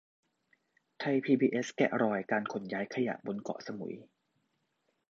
[0.99, 3.95] ไทยพีบีเอสแกะรอยการขนย้ายขยะบนเกาะสมุย